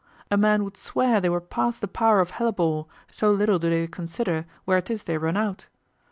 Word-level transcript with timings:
A 0.31 0.35
man 0.37 0.63
would 0.63 0.77
swear 0.77 1.21
they 1.21 1.29
were 1.29 1.39
past 1.39 1.79
the 1.79 1.87
power 1.87 2.21
of 2.21 2.31
hellebore, 2.31 2.87
so 3.11 3.29
little 3.29 3.59
do 3.59 3.69
they 3.69 3.85
consider 3.85 4.47
where 4.65 4.81
'tis 4.81 5.03
they 5.03 5.19
run 5.19 5.37
out. 5.37 5.67